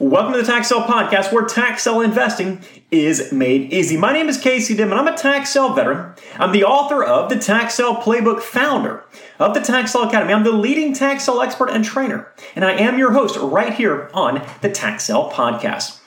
[0.00, 3.98] Welcome to the Tax Podcast, where tax investing is made easy.
[3.98, 6.14] My name is Casey Dim, and I'm a tax veteran.
[6.38, 9.04] I'm the author of the Tax Playbook, founder
[9.38, 10.32] of the Tax Academy.
[10.32, 14.42] I'm the leading tax expert and trainer, and I am your host right here on
[14.62, 15.98] the Tax Podcast.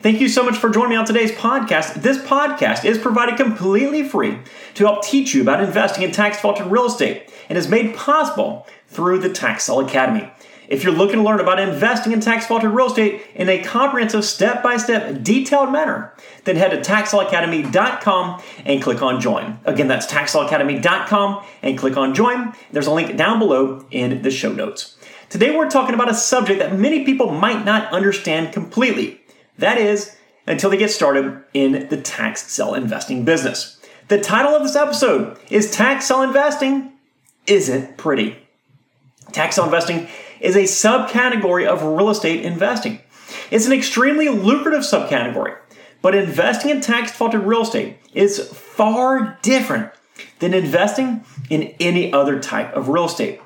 [0.00, 2.02] Thank you so much for joining me on today's podcast.
[2.02, 4.38] This podcast is provided completely free
[4.74, 8.68] to help teach you about investing in tax defaulted real estate and is made possible
[8.86, 10.30] through the Tax Academy.
[10.70, 14.24] If you're looking to learn about investing in tax defaulted real estate in a comprehensive,
[14.24, 16.14] step by step, detailed manner,
[16.44, 19.58] then head to taxsaleacademy.com and click on join.
[19.64, 22.54] Again, that's taxsaleacademy.com and click on join.
[22.70, 24.96] There's a link down below in the show notes.
[25.28, 29.20] Today, we're talking about a subject that many people might not understand completely.
[29.58, 33.80] That is, until they get started in the tax sale investing business.
[34.06, 36.92] The title of this episode is Tax Sale Investing
[37.46, 38.36] Isn't Pretty.
[39.32, 40.08] Tax sale investing
[40.40, 43.00] is a subcategory of real estate investing.
[43.50, 45.56] It's an extremely lucrative subcategory,
[46.02, 49.90] but investing in tax defaulted real estate is far different
[50.40, 53.40] than investing in any other type of real estate.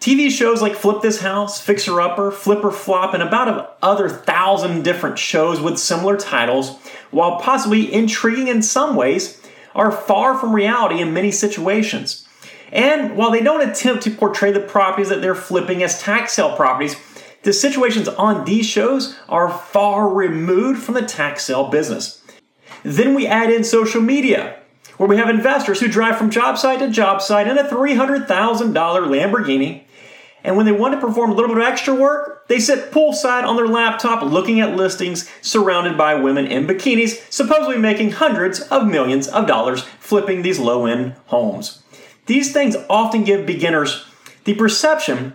[0.00, 4.08] TV shows like Flip This House, Fixer Upper, Flip or Flop, and about a other
[4.08, 6.76] thousand different shows with similar titles,
[7.10, 9.42] while possibly intriguing in some ways,
[9.74, 12.25] are far from reality in many situations.
[12.72, 16.56] And while they don't attempt to portray the properties that they're flipping as tax sale
[16.56, 16.96] properties,
[17.42, 22.22] the situations on these shows are far removed from the tax sale business.
[22.82, 24.58] Then we add in social media,
[24.96, 28.26] where we have investors who drive from job site to job site in a $300,000
[28.26, 29.82] Lamborghini.
[30.42, 33.44] And when they want to perform a little bit of extra work, they sit poolside
[33.44, 38.86] on their laptop looking at listings surrounded by women in bikinis, supposedly making hundreds of
[38.86, 41.82] millions of dollars flipping these low end homes.
[42.26, 44.04] These things often give beginners
[44.44, 45.32] the perception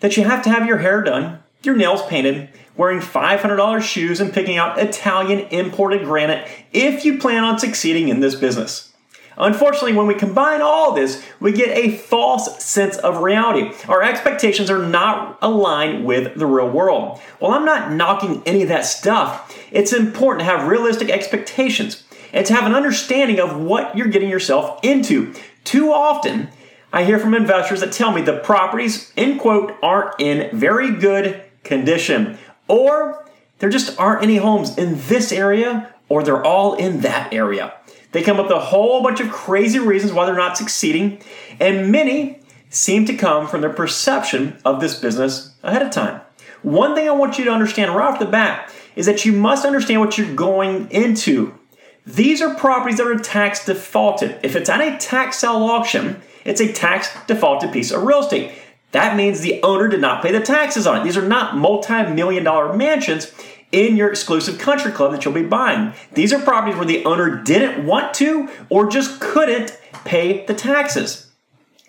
[0.00, 4.32] that you have to have your hair done, your nails painted, wearing $500 shoes, and
[4.32, 8.92] picking out Italian imported granite if you plan on succeeding in this business.
[9.36, 13.72] Unfortunately, when we combine all this, we get a false sense of reality.
[13.88, 17.18] Our expectations are not aligned with the real world.
[17.40, 22.46] While I'm not knocking any of that stuff, it's important to have realistic expectations and
[22.46, 25.34] to have an understanding of what you're getting yourself into.
[25.64, 26.50] Too often,
[26.92, 31.42] I hear from investors that tell me the properties, in quote, aren't in very good
[31.64, 32.38] condition,
[32.68, 33.26] or
[33.58, 37.74] there just aren't any homes in this area, or they're all in that area.
[38.12, 41.20] They come up with a whole bunch of crazy reasons why they're not succeeding,
[41.58, 46.20] and many seem to come from their perception of this business ahead of time.
[46.62, 49.64] One thing I want you to understand right off the bat is that you must
[49.64, 51.58] understand what you're going into.
[52.06, 54.38] These are properties that are tax defaulted.
[54.42, 58.52] If it's at a tax sale auction, it's a tax defaulted piece of real estate.
[58.92, 61.04] That means the owner did not pay the taxes on it.
[61.04, 63.32] These are not multi million dollar mansions
[63.72, 65.94] in your exclusive country club that you'll be buying.
[66.12, 71.32] These are properties where the owner didn't want to or just couldn't pay the taxes.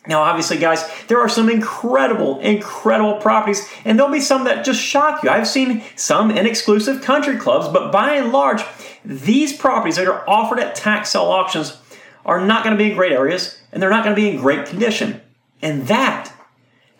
[0.07, 4.79] Now, obviously, guys, there are some incredible, incredible properties, and there'll be some that just
[4.79, 5.29] shock you.
[5.29, 8.63] I've seen some in exclusive country clubs, but by and large,
[9.05, 11.77] these properties that are offered at tax sale auctions
[12.25, 14.37] are not going to be in great areas and they're not going to be in
[14.37, 15.21] great condition.
[15.61, 16.33] And that,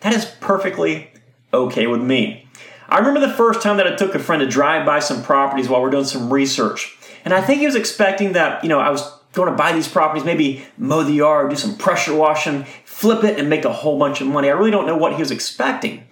[0.00, 1.10] that is perfectly
[1.52, 2.48] okay with me.
[2.88, 5.68] I remember the first time that I took a friend to drive by some properties
[5.68, 6.96] while we are doing some research.
[7.24, 9.02] And I think he was expecting that, you know, I was
[9.32, 13.38] going to buy these properties, maybe mow the yard, do some pressure washing, flip it,
[13.38, 14.48] and make a whole bunch of money.
[14.48, 16.06] I really don't know what he was expecting.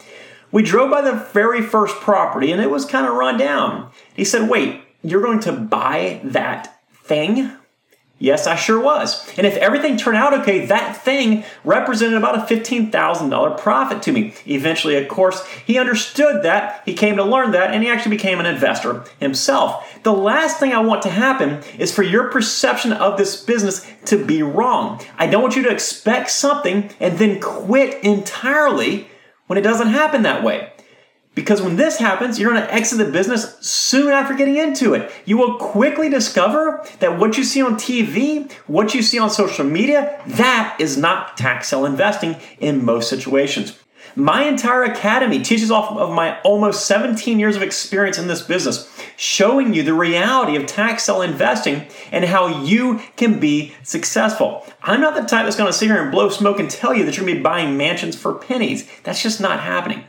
[0.51, 3.91] We drove by the very first property and it was kind of run down.
[4.15, 7.53] He said, Wait, you're going to buy that thing?
[8.19, 9.29] Yes, I sure was.
[9.37, 14.35] And if everything turned out okay, that thing represented about a $15,000 profit to me.
[14.47, 18.39] Eventually, of course, he understood that, he came to learn that, and he actually became
[18.39, 20.01] an investor himself.
[20.05, 24.25] The last thing I want to happen is for your perception of this business to
[24.25, 25.03] be wrong.
[25.19, 29.09] I don't want you to expect something and then quit entirely
[29.49, 30.71] when it doesn't happen that way.
[31.35, 35.11] Because when this happens, you're going to exit the business soon after getting into it.
[35.25, 39.65] You will quickly discover that what you see on TV, what you see on social
[39.65, 43.79] media, that is not tax sale investing in most situations.
[44.17, 48.89] My entire academy teaches off of my almost 17 years of experience in this business,
[49.17, 54.65] showing you the reality of tax sale investing and how you can be successful.
[54.83, 57.05] I'm not the type that's going to sit here and blow smoke and tell you
[57.07, 58.89] that you're going to be buying mansions for pennies.
[59.03, 60.05] That's just not happening.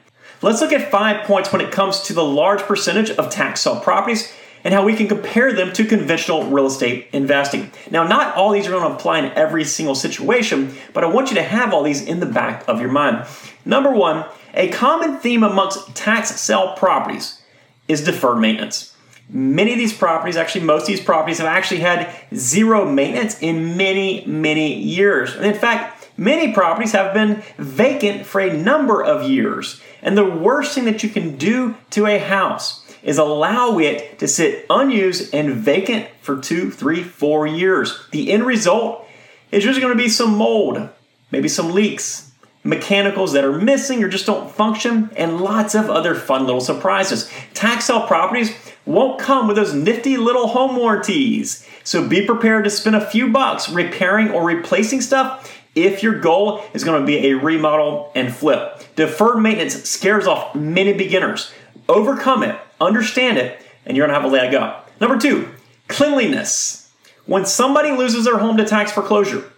[0.45, 3.79] Let's look at five points when it comes to the large percentage of tax sale
[3.79, 4.31] properties
[4.63, 7.71] and how we can compare them to conventional real estate investing.
[7.89, 11.31] Now, not all these are going to apply in every single situation, but I want
[11.31, 13.25] you to have all these in the back of your mind.
[13.65, 17.41] Number one, a common theme amongst tax sale properties
[17.87, 18.95] is deferred maintenance.
[19.27, 23.77] Many of these properties, actually, most of these properties have actually had zero maintenance in
[23.77, 25.35] many, many years.
[25.35, 29.81] And in fact, many properties have been vacant for a number of years.
[30.01, 34.27] And the worst thing that you can do to a house is allow it to
[34.27, 38.07] sit unused and vacant for two, three, four years.
[38.11, 39.07] The end result
[39.51, 40.89] is usually going to be some mold,
[41.31, 42.31] maybe some leaks,
[42.63, 47.29] mechanicals that are missing or just don't function, and lots of other fun little surprises.
[47.53, 51.67] Tax sale properties won't come with those nifty little home warranties.
[51.83, 56.63] So be prepared to spend a few bucks repairing or replacing stuff if your goal
[56.73, 58.81] is going to be a remodel and flip.
[58.95, 61.51] Deferred maintenance scares off many beginners.
[61.87, 64.89] Overcome it, understand it, and you're going to have a leg up.
[64.99, 65.49] Number two,
[65.87, 66.91] cleanliness.
[67.25, 69.51] When somebody loses their home to tax foreclosure,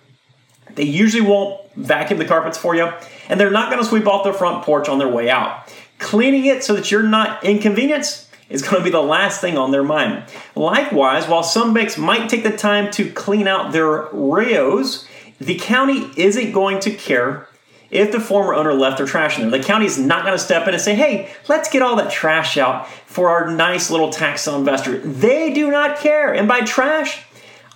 [0.75, 2.91] they usually won't vacuum the carpets for you,
[3.29, 5.71] and they're not going to sweep off their front porch on their way out.
[5.99, 9.71] Cleaning it so that you're not inconvenienced is going to be the last thing on
[9.71, 10.23] their mind.
[10.55, 15.05] Likewise, while some banks might take the time to clean out their REOs,
[15.39, 17.47] the county isn't going to care
[17.89, 19.59] if the former owner left their trash in there.
[19.59, 22.11] The county is not going to step in and say, hey, let's get all that
[22.11, 24.97] trash out for our nice little tax investor.
[24.99, 26.33] They do not care.
[26.33, 27.23] And by trash,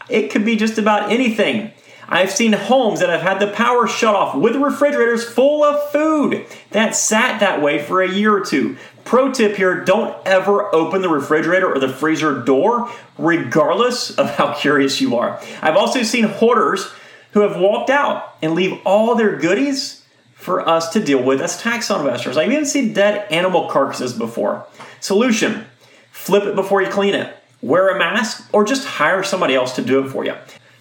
[0.10, 1.72] it could be just about anything.
[2.10, 6.46] I've seen homes that have had the power shut off with refrigerators full of food
[6.72, 8.76] that sat that way for a year or two.
[9.06, 14.54] Pro tip here don't ever open the refrigerator or the freezer door, regardless of how
[14.60, 15.42] curious you are.
[15.62, 16.92] I've also seen hoarders
[17.32, 21.62] who have walked out and leave all their goodies for us to deal with as
[21.62, 22.38] tax investors.
[22.38, 24.66] I've even seen dead animal carcasses before.
[25.00, 25.66] Solution
[26.12, 27.36] flip it before you clean it.
[27.62, 30.36] Wear a mask or just hire somebody else to do it for you.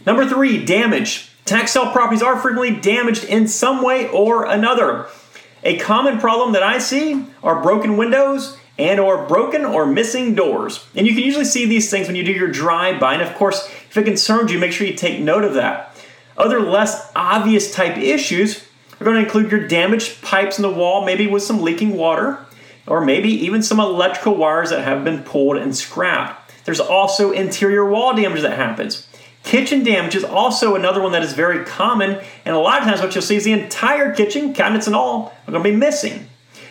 [0.06, 1.30] Number three, damage.
[1.44, 5.06] Tax sale properties are frequently damaged in some way or another.
[5.62, 10.86] A common problem that I see are broken windows and or broken or missing doors.
[10.94, 13.14] And you can usually see these things when you do your drive-by.
[13.14, 15.89] And of course, if it concerns you, make sure you take note of that.
[16.40, 18.64] Other less obvious type issues
[18.98, 22.38] are going to include your damaged pipes in the wall, maybe with some leaking water,
[22.86, 26.50] or maybe even some electrical wires that have been pulled and scrapped.
[26.64, 29.06] There's also interior wall damage that happens.
[29.42, 33.02] Kitchen damage is also another one that is very common, and a lot of times
[33.02, 36.26] what you'll see is the entire kitchen, cabinets and all, are going to be missing.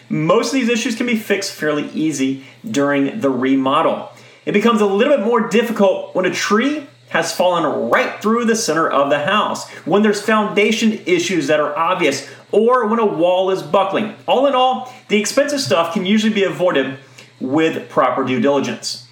[0.09, 4.11] Most of these issues can be fixed fairly easy during the remodel.
[4.47, 8.55] It becomes a little bit more difficult when a tree has fallen right through the
[8.55, 13.51] center of the house, when there's foundation issues that are obvious, or when a wall
[13.51, 14.15] is buckling.
[14.27, 16.97] All in all, the expensive stuff can usually be avoided
[17.39, 19.07] with proper due diligence.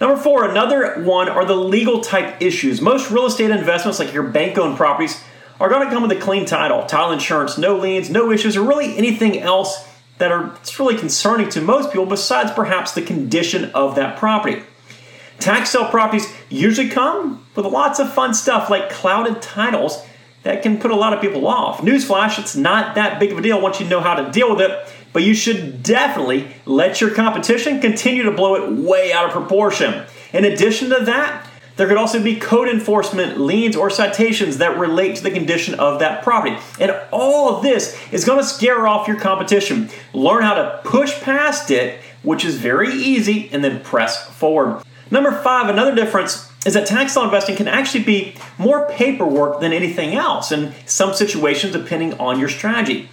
[0.00, 2.80] Number four, another one are the legal type issues.
[2.80, 5.22] Most real estate investments, like your bank owned properties,
[5.58, 8.62] are going to come with a clean title, title insurance, no liens, no issues, or
[8.62, 9.88] really anything else
[10.18, 14.62] that are really concerning to most people besides perhaps the condition of that property.
[15.38, 20.04] Tax sale properties usually come with lots of fun stuff like clouded titles
[20.42, 21.80] that can put a lot of people off.
[21.80, 24.60] Newsflash, it's not that big of a deal once you know how to deal with
[24.60, 29.32] it but you should definitely let your competition continue to blow it way out of
[29.32, 30.04] proportion.
[30.34, 35.16] In addition to that, there could also be code enforcement liens or citations that relate
[35.16, 36.58] to the condition of that property.
[36.78, 39.88] And all of this is going to scare off your competition.
[40.12, 44.82] Learn how to push past it, which is very easy, and then press forward.
[45.10, 49.72] Number five, another difference is that tax sale investing can actually be more paperwork than
[49.72, 53.08] anything else in some situations, depending on your strategy.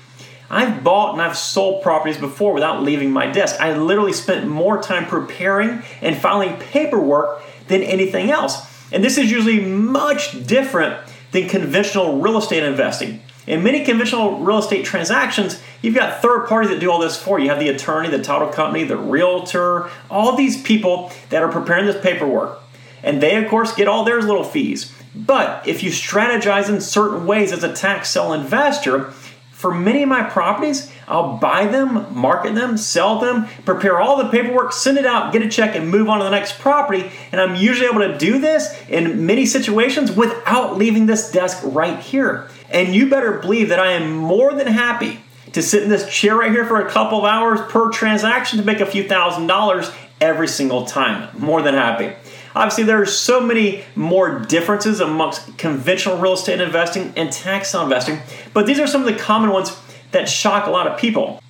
[0.49, 3.59] I've bought and I've sold properties before without leaving my desk.
[3.59, 8.57] I literally spent more time preparing and filing paperwork than anything else.
[8.91, 10.99] And this is usually much different
[11.31, 13.21] than conventional real estate investing.
[13.47, 17.37] In many conventional real estate transactions, you've got third parties that do all this for
[17.37, 17.45] you.
[17.45, 21.85] You have the attorney, the title company, the realtor, all these people that are preparing
[21.85, 22.59] this paperwork.
[23.03, 24.91] And they, of course, get all their little fees.
[25.13, 29.11] But if you strategize in certain ways as a tax sale investor,
[29.51, 34.29] for many of my properties, I'll buy them, market them, sell them, prepare all the
[34.29, 37.09] paperwork, send it out, get a check, and move on to the next property.
[37.31, 41.97] And I'm usually able to do this in many situations without leaving this desk right
[41.99, 42.49] here.
[42.69, 45.22] And you better believe that I am more than happy
[45.53, 48.65] to sit in this chair right here for a couple of hours per transaction to
[48.65, 51.29] make a few thousand dollars every single time.
[51.39, 52.13] More than happy.
[52.55, 58.19] Obviously, there are so many more differences amongst conventional real estate investing and tax investing,
[58.53, 59.75] but these are some of the common ones
[60.11, 61.41] that shock a lot of people.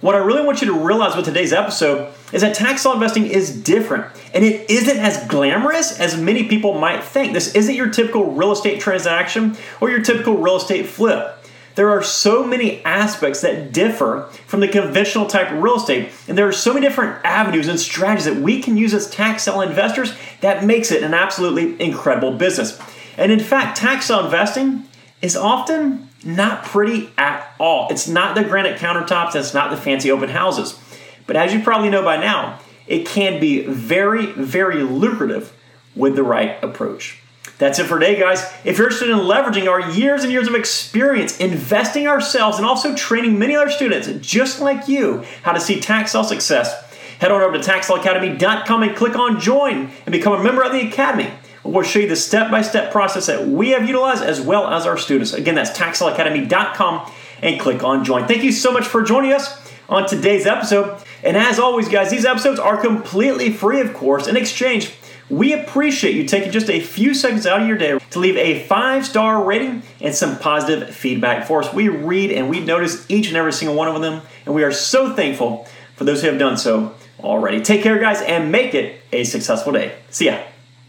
[0.00, 3.26] What I really want you to realize with today's episode is that tax law investing
[3.26, 7.32] is different and it isn't as glamorous as many people might think.
[7.32, 11.33] This isn't your typical real estate transaction or your typical real estate flip.
[11.74, 16.38] There are so many aspects that differ from the conventional type of real estate, and
[16.38, 19.60] there are so many different avenues and strategies that we can use as tax sale
[19.60, 22.80] investors that makes it an absolutely incredible business.
[23.16, 24.84] And in fact, tax sale investing
[25.20, 27.88] is often not pretty at all.
[27.90, 30.78] It's not the granite countertops, it's not the fancy open houses.
[31.26, 35.52] But as you probably know by now, it can be very, very lucrative
[35.96, 37.20] with the right approach.
[37.58, 38.42] That's it for today, guys.
[38.64, 42.96] If you're interested in leveraging our years and years of experience investing ourselves and also
[42.96, 47.40] training many other students just like you how to see tax sale success, head on
[47.40, 51.30] over to taxsaleacademy.com and click on join and become a member of the Academy.
[51.62, 54.84] We'll show you the step by step process that we have utilized as well as
[54.84, 55.32] our students.
[55.32, 58.26] Again, that's taxsaleacademy.com and click on join.
[58.26, 61.00] Thank you so much for joining us on today's episode.
[61.22, 64.26] And as always, guys, these episodes are completely free, of course.
[64.26, 64.92] In exchange,
[65.30, 68.66] we appreciate you taking just a few seconds out of your day to leave a
[68.66, 71.72] five star rating and some positive feedback for us.
[71.72, 74.72] We read and we notice each and every single one of them, and we are
[74.72, 75.66] so thankful
[75.96, 77.62] for those who have done so already.
[77.62, 79.96] Take care, guys, and make it a successful day.
[80.10, 80.42] See ya.